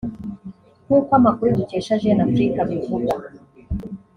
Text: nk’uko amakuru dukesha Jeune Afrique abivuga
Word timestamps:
nk’uko 0.85 1.11
amakuru 1.19 1.57
dukesha 1.59 1.99
Jeune 2.01 2.23
Afrique 2.27 2.57
abivuga 2.63 3.13